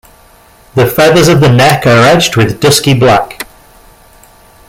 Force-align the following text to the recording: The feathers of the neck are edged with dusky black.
The 0.73 0.87
feathers 0.87 1.27
of 1.27 1.41
the 1.41 1.49
neck 1.53 1.85
are 1.85 1.89
edged 2.01 2.35
with 2.35 2.59
dusky 2.59 2.95
black. 2.95 3.45